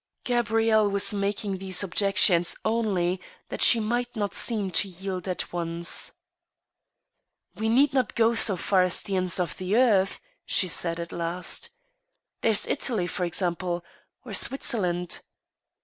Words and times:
Gabrielle 0.23 0.89
was 0.89 1.13
making 1.13 1.59
these 1.59 1.83
objections 1.83 2.55
only 2.65 3.21
that 3.49 3.61
she 3.61 3.79
might 3.79 4.15
not 4.15 4.33
seem 4.33 4.71
to 4.71 4.87
yield 4.87 5.27
at 5.27 5.53
once." 5.53 6.13
We 7.59 7.69
need 7.69 7.93
not 7.93 8.15
go 8.15 8.29
quite 8.29 8.39
so 8.39 8.57
far 8.57 8.81
as 8.81 9.03
the 9.03 9.15
ends 9.15 9.39
of 9.39 9.57
the 9.57 9.75
earth," 9.75 10.19
she 10.43 10.67
said, 10.67 10.99
at 10.99 11.11
last." 11.11 11.69
There's 12.41 12.65
Italy, 12.65 13.05
for 13.05 13.25
example, 13.25 13.85
or 14.25 14.33
Switzerland." 14.33 15.21